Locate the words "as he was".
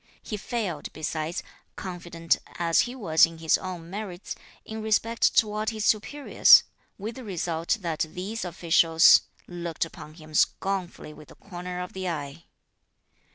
2.57-3.27